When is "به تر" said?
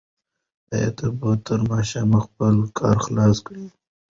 1.19-1.59